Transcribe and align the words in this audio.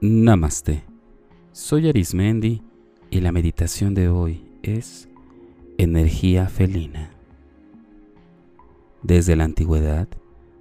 Namaste. 0.00 0.84
Soy 1.50 1.88
Arismendi 1.88 2.62
y 3.10 3.18
la 3.18 3.32
meditación 3.32 3.94
de 3.94 4.08
hoy 4.08 4.48
es 4.62 5.08
energía 5.76 6.46
felina. 6.46 7.10
Desde 9.02 9.34
la 9.34 9.42
antigüedad 9.42 10.06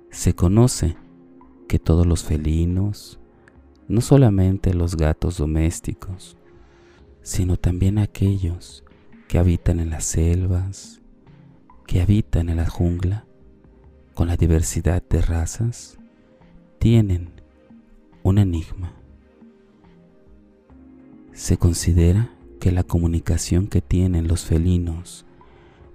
se 0.10 0.34
conoce 0.34 0.98
que 1.68 1.78
todos 1.78 2.08
los 2.08 2.24
felinos, 2.24 3.20
no 3.88 4.02
solamente 4.02 4.74
los 4.74 4.98
gatos 4.98 5.38
domésticos, 5.38 6.36
sino 7.22 7.58
también 7.58 8.00
aquellos 8.00 8.84
que 9.28 9.38
habitan 9.38 9.80
en 9.80 9.92
las 9.92 10.06
selvas, 10.06 11.00
que 11.86 12.02
habitan 12.02 12.50
en 12.50 12.58
la 12.58 12.68
jungla, 12.68 13.28
con 14.16 14.30
la 14.30 14.36
diversidad 14.36 15.04
de 15.08 15.22
razas, 15.22 16.00
tienen 16.80 17.30
un 18.24 18.40
enigma 18.40 18.97
se 21.38 21.56
considera 21.56 22.32
que 22.60 22.72
la 22.72 22.84
comunicación 22.84 23.68
que 23.68 23.80
tienen 23.80 24.28
los 24.28 24.44
felinos 24.44 25.24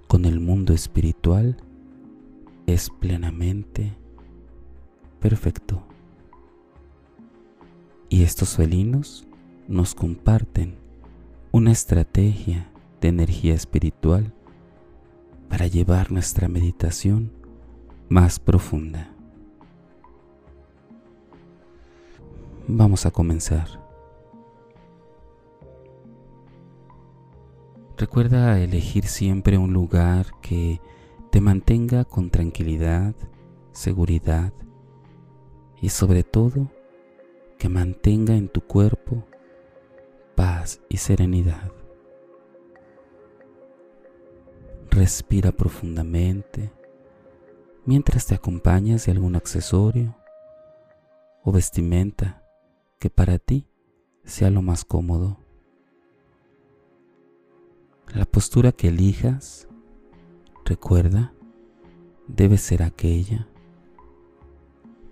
con 0.07 0.23
el 0.23 0.39
mundo 0.39 0.71
espiritual 0.71 1.57
es 2.65 2.89
plenamente 2.89 3.93
perfecto. 5.19 5.83
Y 8.07 8.23
estos 8.23 8.55
felinos 8.55 9.27
nos 9.67 9.95
comparten 9.95 10.77
una 11.51 11.73
estrategia 11.73 12.71
de 13.01 13.09
energía 13.09 13.53
espiritual 13.53 14.33
para 15.49 15.67
llevar 15.67 16.09
nuestra 16.09 16.47
meditación 16.47 17.33
más 18.07 18.39
profunda. 18.39 19.13
Vamos 22.65 23.05
a 23.05 23.11
comenzar. 23.11 23.82
Recuerda 28.13 28.59
elegir 28.59 29.07
siempre 29.07 29.57
un 29.57 29.73
lugar 29.73 30.27
que 30.39 30.79
te 31.31 31.41
mantenga 31.41 32.05
con 32.05 32.29
tranquilidad, 32.29 33.15
seguridad 33.71 34.53
y 35.81 35.89
sobre 35.89 36.21
todo 36.21 36.69
que 37.57 37.69
mantenga 37.69 38.35
en 38.35 38.49
tu 38.49 38.61
cuerpo 38.61 39.25
paz 40.35 40.79
y 40.89 40.97
serenidad. 40.97 41.71
Respira 44.91 45.51
profundamente 45.51 46.71
mientras 47.83 48.27
te 48.27 48.35
acompañas 48.35 49.07
de 49.07 49.13
algún 49.13 49.35
accesorio 49.35 50.15
o 51.43 51.51
vestimenta 51.51 52.43
que 52.99 53.09
para 53.09 53.39
ti 53.39 53.65
sea 54.23 54.51
lo 54.51 54.61
más 54.61 54.85
cómodo. 54.85 55.42
La 58.13 58.25
postura 58.25 58.71
que 58.71 58.89
elijas, 58.89 59.67
recuerda, 60.65 61.33
debe 62.27 62.59
ser 62.59 62.83
aquella 62.83 63.47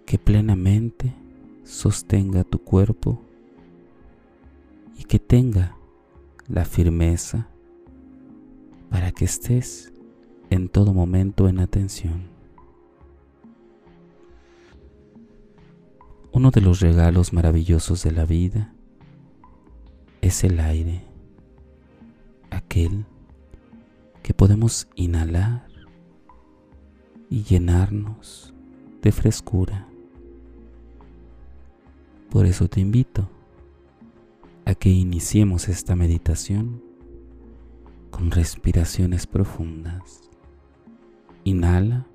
que 0.05 0.19
plenamente 0.19 1.15
sostenga 1.63 2.43
tu 2.43 2.59
cuerpo 2.59 3.19
y 4.95 5.05
que 5.05 5.17
tenga 5.17 5.75
la 6.47 6.63
firmeza 6.63 7.47
para 8.91 9.11
que 9.11 9.25
estés 9.25 9.91
en 10.51 10.69
todo 10.69 10.93
momento 10.93 11.49
en 11.49 11.59
atención. 11.59 12.29
Uno 16.31 16.51
de 16.51 16.61
los 16.61 16.81
regalos 16.81 17.33
maravillosos 17.33 18.03
de 18.03 18.11
la 18.11 18.25
vida 18.25 18.75
es 20.21 20.43
el 20.43 20.59
aire 20.59 21.10
aquel 22.51 23.05
que 24.21 24.33
podemos 24.33 24.87
inhalar 24.95 25.67
y 27.29 27.43
llenarnos 27.43 28.53
de 29.01 29.11
frescura. 29.11 29.87
Por 32.29 32.45
eso 32.45 32.67
te 32.67 32.79
invito 32.79 33.27
a 34.65 34.75
que 34.75 34.89
iniciemos 34.89 35.67
esta 35.69 35.95
meditación 35.95 36.83
con 38.11 38.29
respiraciones 38.31 39.25
profundas. 39.25 40.21
Inhala 41.43 42.05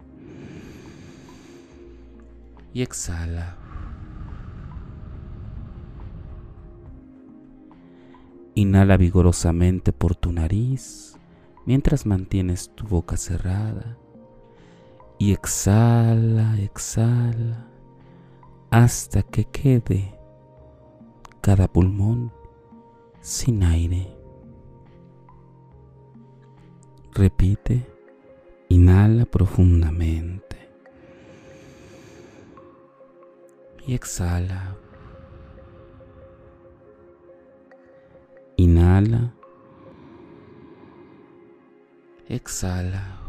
y 2.73 2.83
exhala. 2.83 3.66
Inhala 8.59 8.97
vigorosamente 8.97 9.93
por 9.93 10.17
tu 10.17 10.33
nariz 10.33 11.19
mientras 11.67 12.06
mantienes 12.06 12.71
tu 12.75 12.87
boca 12.87 13.19
cerrada. 13.19 13.99
Y 15.19 15.33
exhala, 15.33 16.59
exhala 16.59 17.67
hasta 18.71 19.22
que 19.22 19.44
quede 19.44 20.19
cada 21.43 21.69
pulmón 21.69 22.33
sin 23.21 23.62
aire. 23.62 24.17
Repite, 27.12 27.87
inhala 28.71 29.27
profundamente. 29.27 30.56
Y 33.87 33.93
exhala 33.93 34.78
Inhala. 38.59 39.34
Exhala. 42.27 43.21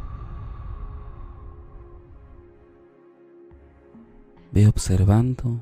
Ve 4.54 4.68
observando 4.68 5.60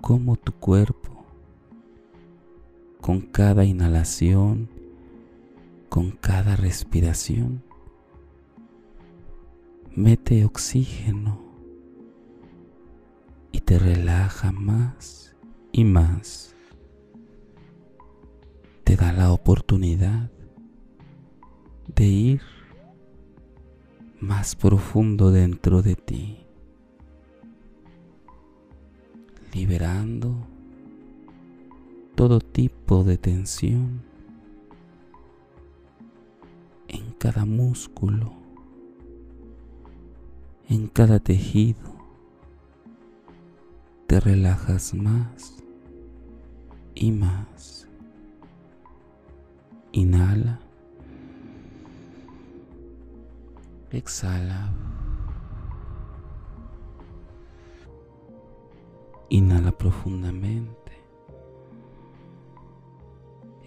cómo 0.00 0.36
tu 0.36 0.52
cuerpo, 0.52 1.24
con 3.00 3.20
cada 3.22 3.64
inhalación, 3.64 4.68
con 5.88 6.12
cada 6.12 6.54
respiración, 6.54 7.64
mete 9.96 10.44
oxígeno 10.44 11.40
y 13.50 13.60
te 13.60 13.80
relaja 13.80 14.52
más 14.52 15.34
y 15.72 15.82
más 15.82 16.54
te 18.90 18.96
da 18.96 19.12
la 19.12 19.32
oportunidad 19.32 20.32
de 21.94 22.06
ir 22.06 22.42
más 24.18 24.56
profundo 24.56 25.30
dentro 25.30 25.80
de 25.80 25.94
ti, 25.94 26.44
liberando 29.54 30.34
todo 32.16 32.40
tipo 32.40 33.04
de 33.04 33.16
tensión 33.16 34.02
en 36.88 37.12
cada 37.12 37.44
músculo, 37.44 38.32
en 40.68 40.88
cada 40.88 41.20
tejido. 41.20 41.94
Te 44.08 44.18
relajas 44.18 44.94
más 44.94 45.62
y 46.96 47.12
más. 47.12 47.79
Inhala. 49.92 50.60
Exhala. 53.90 54.72
Inhala 59.28 59.72
profundamente. 59.72 60.92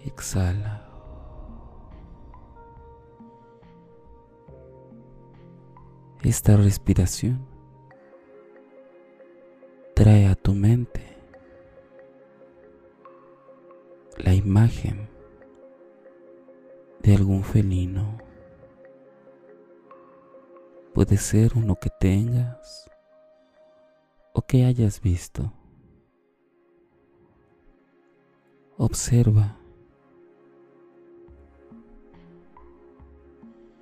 Exhala. 0.04 0.88
Esta 6.22 6.56
respiración 6.56 7.46
trae 9.94 10.26
a 10.26 10.34
tu 10.34 10.54
mente 10.54 11.02
la 14.16 14.32
imagen 14.32 15.13
de 17.04 17.14
algún 17.14 17.44
felino. 17.44 18.16
Puede 20.94 21.18
ser 21.18 21.52
uno 21.54 21.76
que 21.76 21.90
tengas 21.90 22.90
o 24.32 24.40
que 24.40 24.64
hayas 24.64 25.02
visto. 25.02 25.52
Observa 28.78 29.58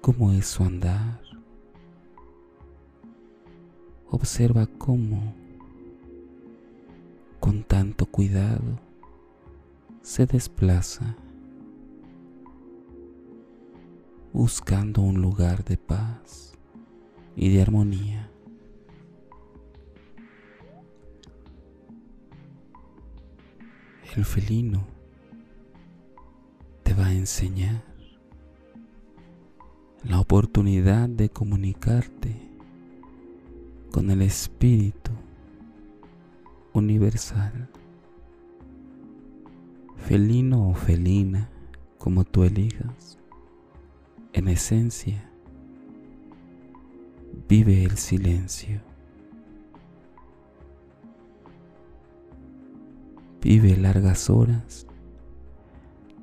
cómo 0.00 0.32
es 0.32 0.46
su 0.48 0.64
andar. 0.64 1.20
Observa 4.10 4.66
cómo 4.78 5.32
con 7.38 7.62
tanta 7.62 8.02
autocuidado 8.02 8.80
se 10.02 10.26
desplaza 10.26 11.16
buscando 14.32 15.02
un 15.02 15.20
lugar 15.20 15.64
de 15.64 15.76
paz 15.76 16.54
y 17.36 17.50
de 17.50 17.62
armonía. 17.62 18.30
El 24.16 24.24
felino 24.24 24.86
te 26.82 26.92
va 26.92 27.06
a 27.06 27.12
enseñar 27.12 27.82
la 30.04 30.20
oportunidad 30.20 31.08
de 31.08 31.30
comunicarte 31.30 32.36
con 33.90 34.10
el 34.10 34.22
Espíritu 34.22 35.12
universal, 36.72 37.68
felino 39.96 40.70
o 40.70 40.74
felina, 40.74 41.48
como 41.98 42.24
tú 42.24 42.44
elijas, 42.44 43.18
en 44.32 44.48
esencia, 44.48 45.30
vive 47.48 47.84
el 47.84 47.98
silencio. 47.98 48.80
Vive 53.40 53.76
largas 53.76 54.30
horas 54.30 54.86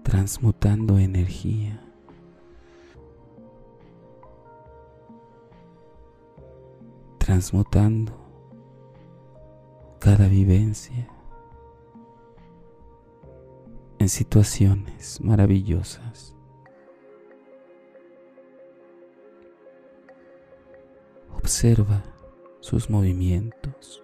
transmutando 0.03 0.97
energía. 0.97 1.83
Transmutando 7.17 8.17
cada 9.99 10.27
vivencia 10.27 11.07
en 13.99 14.09
situaciones 14.09 15.21
maravillosas. 15.21 16.38
Observa 21.49 22.03
sus 22.59 22.91
movimientos, 22.91 24.03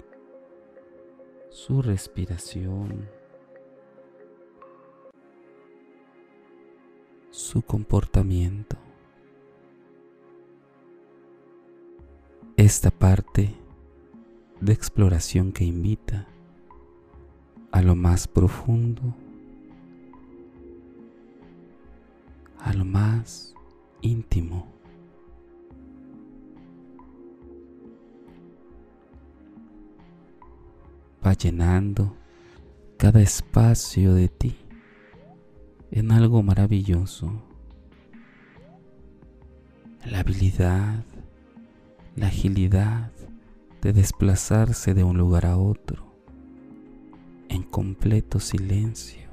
su 1.51 1.83
respiración, 1.83 3.07
su 7.29 7.61
comportamiento. 7.61 8.77
Esta 12.57 12.89
parte 12.89 13.53
de 14.59 14.73
exploración 14.73 15.51
que 15.51 15.65
invita 15.65 16.27
a 17.71 17.83
lo 17.83 17.95
más 17.95 18.27
profundo, 18.27 19.03
a 22.57 22.73
lo 22.73 22.85
más 22.85 23.53
íntimo. 24.01 24.74
Va 31.25 31.33
llenando 31.33 32.15
cada 32.97 33.19
espacio 33.19 34.13
de 34.13 34.27
ti 34.27 34.55
en 35.89 36.11
algo 36.11 36.43
maravilloso. 36.43 37.41
La 40.05 40.19
habilidad, 40.19 41.03
la 42.15 42.27
agilidad 42.27 43.11
de 43.81 43.91
desplazarse 43.91 44.93
de 44.93 45.03
un 45.03 45.17
lugar 45.17 45.47
a 45.47 45.57
otro 45.57 46.05
en 47.49 47.63
completo 47.63 48.39
silencio. 48.39 49.29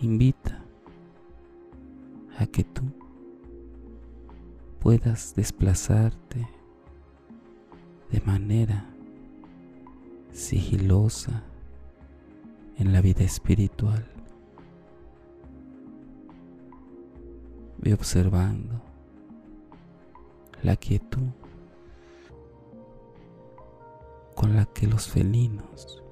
Invita 0.00 0.64
a 2.38 2.46
que 2.46 2.64
tú 2.64 2.84
puedas 4.80 5.34
desplazarte 5.34 6.48
de 8.10 8.20
manera 8.22 8.93
sigilosa 10.34 11.44
en 12.76 12.92
la 12.92 13.00
vida 13.00 13.24
espiritual. 13.24 14.04
Ve 17.78 17.94
observando 17.94 18.80
la 20.62 20.76
quietud 20.76 21.28
con 24.34 24.56
la 24.56 24.66
que 24.66 24.86
los 24.86 25.08
felinos 25.08 26.02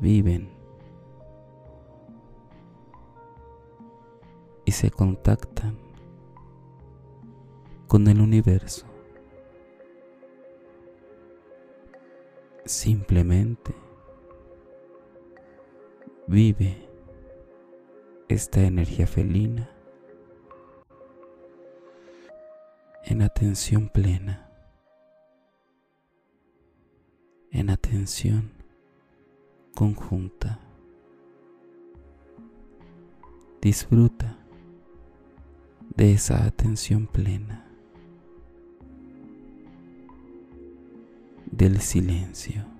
viven 0.00 0.50
y 4.66 4.72
se 4.72 4.90
contactan 4.90 5.78
con 7.86 8.06
el 8.08 8.20
universo. 8.20 8.93
Simplemente 12.66 13.74
vive 16.26 16.88
esta 18.28 18.62
energía 18.62 19.06
felina 19.06 19.70
en 23.04 23.20
atención 23.20 23.90
plena, 23.90 24.50
en 27.50 27.68
atención 27.68 28.50
conjunta. 29.74 30.58
Disfruta 33.60 34.38
de 35.94 36.14
esa 36.14 36.44
atención 36.44 37.06
plena, 37.06 37.63
del 41.56 41.80
silencio. 41.80 42.73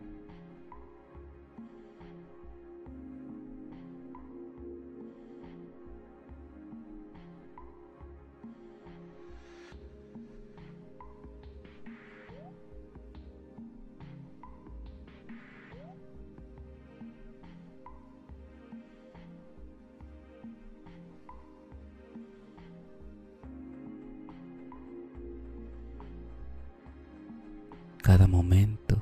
Cada 28.15 28.29
momento 28.29 28.97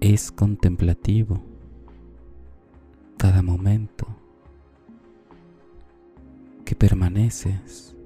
es 0.00 0.30
contemplativo. 0.30 1.42
Cada 3.16 3.40
momento 3.40 4.06
que 6.66 6.74
permaneces 6.74 7.96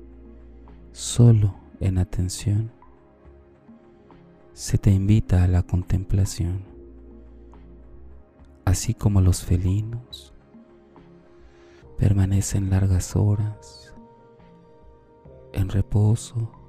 solo 0.93 1.57
en 1.81 1.99
atención 1.99 2.71
se 4.53 4.79
te 4.79 4.93
invita 4.93 5.43
a 5.43 5.49
la 5.49 5.65
contemplación, 5.65 6.63
así 8.65 8.95
como 8.95 9.21
los 9.21 9.45
felinos 9.45 10.33
permanecen 11.99 12.71
largas 12.71 13.17
horas 13.17 13.93
en 15.53 15.69
reposo 15.69 16.60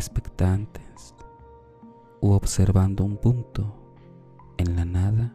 expectantes 0.00 1.14
u 2.22 2.30
observando 2.30 3.04
un 3.04 3.18
punto 3.18 3.70
en 4.56 4.74
la 4.74 4.86
nada 4.86 5.34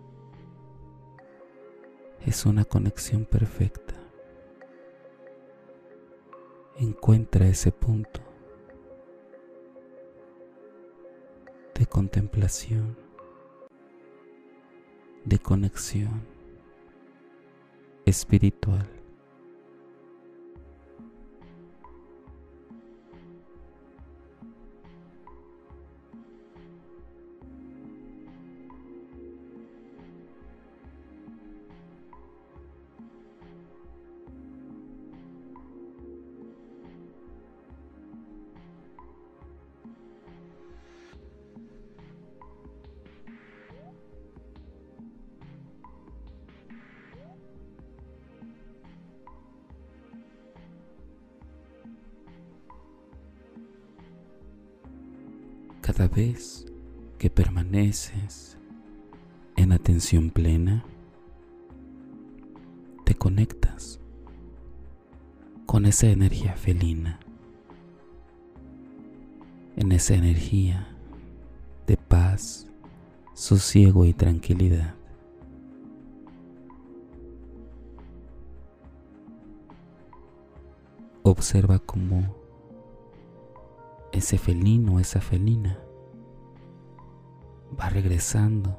es 2.25 2.47
una 2.47 2.65
conexión 2.65 3.25
perfecta. 3.25 3.93
Encuentra 6.77 7.45
ese 7.45 7.71
punto 7.71 8.21
de 11.75 11.85
contemplación, 11.85 12.97
de 15.25 15.37
conexión 15.37 16.23
espiritual. 18.03 19.04
Cada 55.85 56.07
vez 56.07 56.65
que 57.19 57.29
permaneces 57.29 58.57
en 59.55 59.71
atención 59.71 60.31
plena, 60.31 60.83
te 63.03 63.13
conectas 63.13 63.99
con 65.67 65.85
esa 65.85 66.07
energía 66.07 66.55
felina, 66.55 67.19
en 69.75 69.91
esa 69.91 70.15
energía 70.15 70.87
de 71.85 71.97
paz, 71.97 72.65
sosiego 73.35 74.05
y 74.05 74.13
tranquilidad. 74.13 74.95
Observa 81.21 81.77
cómo 81.77 82.44
ese 84.15 84.37
felino, 84.37 84.99
esa 84.99 85.21
felina, 85.21 85.79
va 87.79 87.89
regresando 87.89 88.77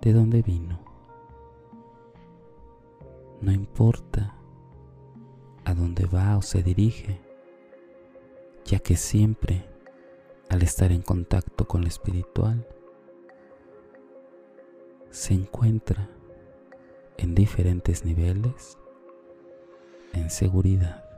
de 0.00 0.12
donde 0.12 0.42
vino. 0.42 0.80
No 3.40 3.52
importa 3.52 4.34
a 5.64 5.74
dónde 5.74 6.06
va 6.06 6.36
o 6.36 6.42
se 6.42 6.62
dirige, 6.62 7.20
ya 8.64 8.78
que 8.78 8.96
siempre 8.96 9.64
al 10.48 10.62
estar 10.62 10.92
en 10.92 11.02
contacto 11.02 11.66
con 11.66 11.82
lo 11.82 11.88
espiritual, 11.88 12.66
se 15.10 15.34
encuentra 15.34 16.08
en 17.16 17.34
diferentes 17.34 18.04
niveles 18.04 18.76
en 20.12 20.28
seguridad. 20.30 21.09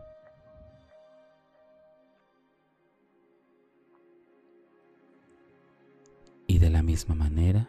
De 6.63 6.71
la 6.71 6.85
misma 6.85 7.17
manera, 7.17 7.67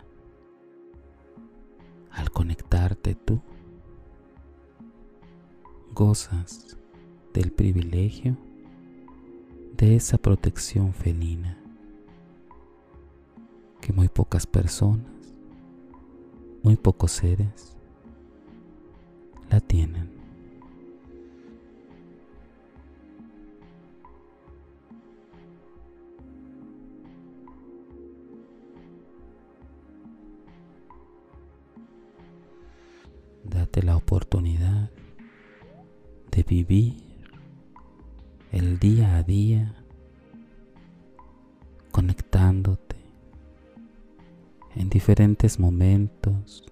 al 2.12 2.30
conectarte 2.30 3.16
tú, 3.16 3.42
gozas 5.96 6.78
del 7.34 7.52
privilegio 7.52 8.38
de 9.78 9.96
esa 9.96 10.20
protección 10.20 10.94
felina 10.94 11.58
que 13.82 13.94
muy 13.94 14.10
pocas 14.10 14.46
personas, 14.46 15.34
muy 16.62 16.76
pocos 16.76 17.14
seres 17.14 17.76
la 19.50 19.60
tienen. 19.60 20.13
Date 33.54 33.84
la 33.84 33.96
oportunidad 33.96 34.90
de 36.32 36.44
vivir 36.44 36.96
el 38.52 38.80
día 38.80 39.18
a 39.18 39.24
día 39.24 39.76
conectándote 41.92 42.96
en 44.76 44.90
diferentes 44.90 45.60
momentos, 45.60 46.64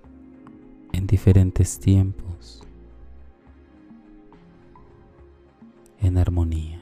en 0.92 1.06
diferentes 1.06 1.80
tiempos, 1.80 2.64
en 6.00 6.18
armonía. 6.18 6.81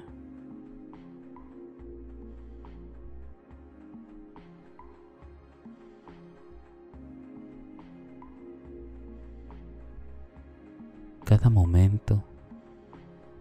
Cada 11.29 11.51
momento 11.51 12.23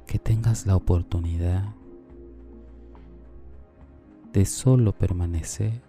que 0.07 0.19
tengas 0.19 0.67
la 0.67 0.77
oportunidad 0.77 1.73
de 4.31 4.45
solo 4.45 4.93
permanecer 4.93 5.81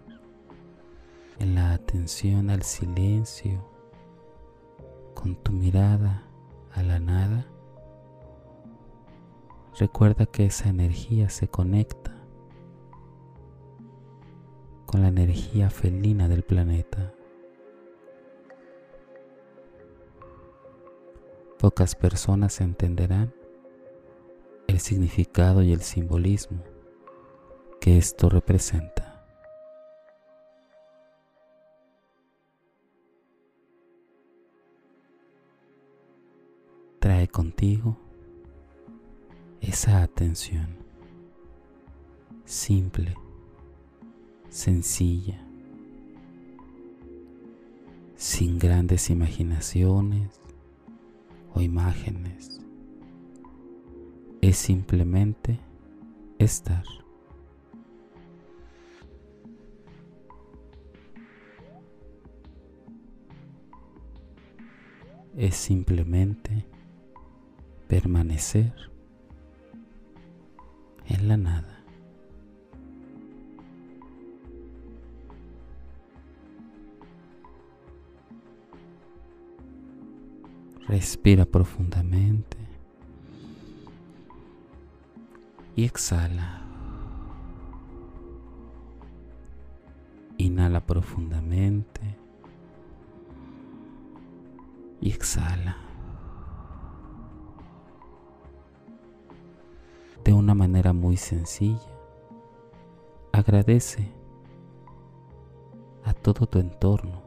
en 1.40 1.56
la 1.56 1.74
atención 1.74 2.48
al 2.48 2.62
silencio 2.62 3.62
con 5.12 5.34
tu 5.34 5.52
mirada 5.52 6.22
a 6.72 6.82
la 6.82 7.00
nada, 7.00 7.46
recuerda 9.78 10.24
que 10.24 10.46
esa 10.46 10.70
energía 10.70 11.28
se 11.28 11.48
conecta 11.48 12.14
con 14.86 15.02
la 15.02 15.08
energía 15.08 15.68
felina 15.68 16.28
del 16.28 16.44
planeta. 16.44 17.12
Pocas 21.60 21.94
personas 21.94 22.62
entenderán 22.62 23.34
el 24.66 24.80
significado 24.80 25.62
y 25.62 25.74
el 25.74 25.82
simbolismo 25.82 26.64
que 27.82 27.98
esto 27.98 28.30
representa. 28.30 29.26
Trae 36.98 37.28
contigo 37.28 37.98
esa 39.60 40.02
atención 40.02 40.78
simple, 42.46 43.14
sencilla, 44.48 45.44
sin 48.16 48.58
grandes 48.58 49.10
imaginaciones, 49.10 50.39
o 51.54 51.60
imágenes. 51.60 52.60
Es 54.40 54.56
simplemente 54.56 55.58
estar. 56.38 56.84
Es 65.36 65.54
simplemente 65.56 66.66
permanecer 67.88 68.72
en 71.06 71.28
la 71.28 71.36
nada. 71.36 71.79
Respira 80.90 81.44
profundamente 81.44 82.56
y 85.76 85.84
exhala. 85.84 86.64
Inhala 90.36 90.84
profundamente 90.84 92.00
y 95.00 95.10
exhala. 95.10 95.76
De 100.24 100.32
una 100.32 100.56
manera 100.56 100.92
muy 100.92 101.16
sencilla, 101.16 101.78
agradece 103.30 104.08
a 106.04 106.12
todo 106.14 106.48
tu 106.48 106.58
entorno 106.58 107.22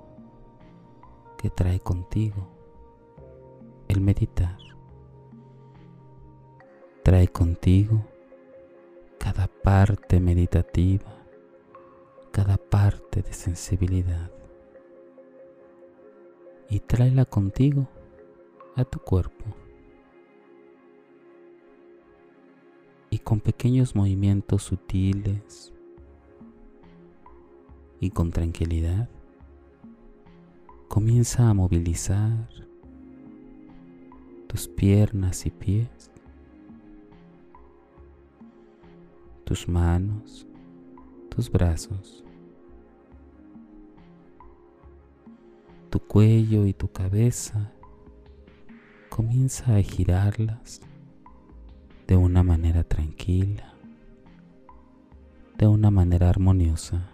que 1.38 1.50
trae 1.50 1.80
contigo 1.80 2.53
el 3.94 4.02
meditar. 4.02 4.58
Trae 7.04 7.28
contigo 7.28 8.04
cada 9.20 9.48
parte 9.48 10.20
meditativa, 10.20 11.14
cada 12.32 12.58
parte 12.58 13.22
de 13.22 13.34
sensibilidad 13.34 14.32
y 16.70 16.80
tráela 16.80 17.26
contigo 17.26 17.88
a 18.76 18.84
tu 18.84 19.00
cuerpo. 19.00 19.46
Y 23.12 23.20
con 23.20 23.40
pequeños 23.42 23.96
movimientos 23.96 24.64
sutiles 24.64 25.72
y 28.00 28.10
con 28.10 28.32
tranquilidad, 28.32 29.08
comienza 30.88 31.48
a 31.48 31.54
movilizar 31.54 32.50
tus 34.54 34.68
piernas 34.68 35.48
y 35.48 35.50
pies, 35.50 36.12
tus 39.46 39.68
manos, 39.68 40.46
tus 41.28 41.50
brazos, 41.50 42.24
tu 45.90 46.00
cuello 46.00 46.68
y 46.68 46.74
tu 46.74 46.88
cabeza. 46.92 47.72
Comienza 49.10 49.76
a 49.76 49.82
girarlas 49.82 50.82
de 52.06 52.16
una 52.16 52.44
manera 52.44 52.84
tranquila, 52.84 53.74
de 55.58 55.66
una 55.66 55.90
manera 55.90 56.30
armoniosa. 56.30 57.10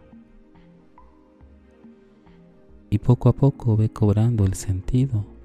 y 2.91 2.97
poco 2.97 3.29
a 3.29 3.33
poco 3.33 3.77
ve 3.77 3.89
cobrando 3.89 4.43
el 4.43 4.55
sentido. 4.55 5.38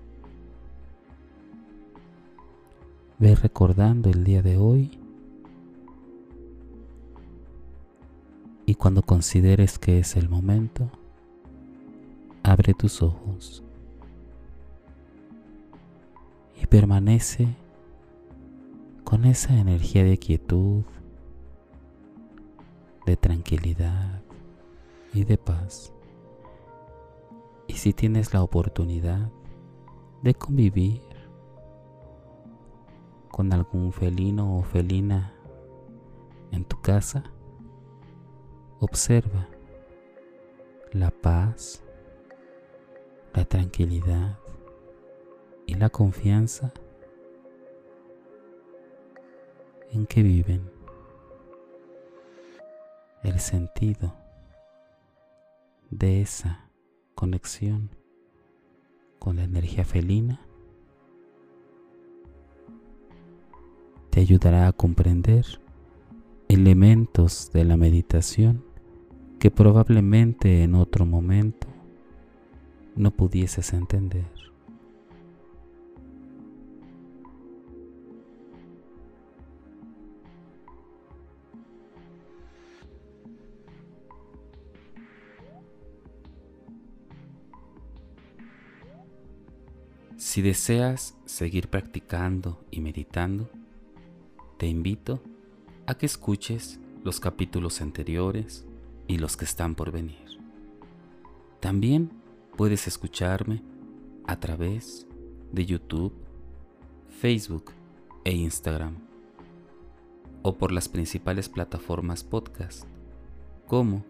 Ve 3.18 3.36
recordando 3.36 4.10
el 4.10 4.24
día 4.24 4.42
de 4.42 4.56
hoy 4.56 4.98
y 8.66 8.74
cuando 8.74 9.02
consideres 9.02 9.78
que 9.78 10.00
es 10.00 10.16
el 10.16 10.28
momento, 10.28 10.90
abre 12.42 12.74
tus 12.74 13.02
ojos 13.02 13.62
y 16.60 16.66
permanece 16.66 17.54
con 19.04 19.26
esa 19.26 19.58
energía 19.60 20.02
de 20.02 20.18
quietud, 20.18 20.82
de 23.06 23.16
tranquilidad 23.16 24.22
y 25.12 25.22
de 25.22 25.38
paz. 25.38 25.92
Y 27.68 27.74
si 27.74 27.92
tienes 27.92 28.34
la 28.34 28.42
oportunidad 28.42 29.30
de 30.22 30.34
convivir 30.34 31.13
con 33.34 33.52
algún 33.52 33.92
felino 33.92 34.56
o 34.58 34.62
felina 34.62 35.34
en 36.52 36.64
tu 36.64 36.80
casa, 36.80 37.24
observa 38.78 39.48
la 40.92 41.10
paz, 41.10 41.82
la 43.32 43.44
tranquilidad 43.44 44.38
y 45.66 45.74
la 45.74 45.90
confianza 45.90 46.72
en 49.90 50.06
que 50.06 50.22
viven, 50.22 50.70
el 53.24 53.40
sentido 53.40 54.14
de 55.90 56.20
esa 56.20 56.70
conexión 57.16 57.90
con 59.18 59.34
la 59.34 59.42
energía 59.42 59.84
felina 59.84 60.46
te 64.14 64.20
ayudará 64.20 64.68
a 64.68 64.72
comprender 64.72 65.44
elementos 66.48 67.50
de 67.52 67.64
la 67.64 67.76
meditación 67.76 68.64
que 69.40 69.50
probablemente 69.50 70.62
en 70.62 70.76
otro 70.76 71.04
momento 71.04 71.66
no 72.94 73.10
pudieses 73.10 73.72
entender. 73.72 74.30
Si 90.16 90.40
deseas 90.40 91.16
seguir 91.24 91.66
practicando 91.66 92.64
y 92.70 92.80
meditando, 92.80 93.50
te 94.56 94.66
invito 94.66 95.22
a 95.86 95.94
que 95.96 96.06
escuches 96.06 96.80
los 97.02 97.20
capítulos 97.20 97.80
anteriores 97.80 98.64
y 99.06 99.18
los 99.18 99.36
que 99.36 99.44
están 99.44 99.74
por 99.74 99.90
venir. 99.90 100.38
También 101.60 102.10
puedes 102.56 102.86
escucharme 102.86 103.62
a 104.26 104.40
través 104.40 105.06
de 105.52 105.66
YouTube, 105.66 106.14
Facebook 107.08 107.72
e 108.24 108.32
Instagram 108.32 108.96
o 110.42 110.56
por 110.56 110.72
las 110.72 110.88
principales 110.88 111.48
plataformas 111.48 112.24
podcast 112.24 112.84
como 113.66 114.04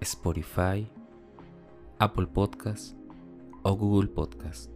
Spotify, 0.00 0.88
Apple 1.98 2.26
Podcast 2.26 2.96
o 3.62 3.74
Google 3.76 4.08
Podcast 4.08 4.70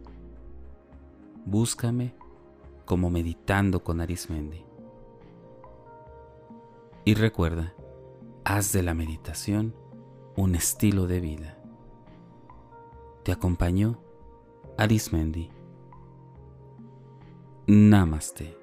búscame 1.45 2.13
como 2.85 3.09
meditando 3.09 3.83
con 3.83 4.01
Arismendi. 4.01 4.72
Y 7.05 7.15
recuerda, 7.15 7.73
haz 8.45 8.71
de 8.71 8.81
la 8.81 8.93
meditación 8.93 9.75
un 10.37 10.55
estilo 10.55 11.05
de 11.05 11.19
vida. 11.19 11.57
Te 13.23 13.31
acompañó 13.31 13.99
Arismendi. 14.77 15.49
Namaste. 17.67 18.62